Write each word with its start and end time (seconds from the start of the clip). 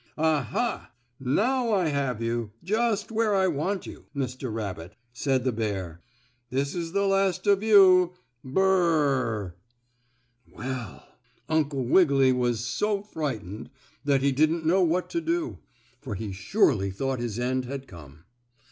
"Ah, 0.17 0.41
ha! 0.41 0.91
Now 1.19 1.71
I 1.73 1.89
have 1.89 2.23
you, 2.23 2.53
just 2.63 3.11
where 3.11 3.35
I 3.35 3.47
want 3.47 3.85
you, 3.85 4.07
Mr. 4.15 4.51
Rabbit," 4.51 4.93
said 5.13 5.43
the 5.43 5.51
bear. 5.51 6.01
"This 6.49 6.73
is 6.73 6.93
the 6.93 7.05
last 7.05 7.45
of 7.45 7.61
you. 7.61 8.15
Burr 8.43 8.63
r 8.63 9.13
r 9.13 9.19
r!" 9.19 9.55
Well, 10.51 11.05
Uncle 11.47 11.85
Wiggily 11.85 12.31
was 12.31 12.65
so 12.65 13.03
frightened 13.03 13.69
that 14.03 14.21
he 14.23 14.31
didn't 14.31 14.65
know 14.65 14.81
what 14.81 15.07
to 15.11 15.21
do, 15.21 15.59
for 15.99 16.15
he 16.15 16.31
surely 16.31 16.89
thought 16.89 17.19
his 17.19 17.37
end 17.37 17.65
had 17.65 17.85
come. 17.87 18.23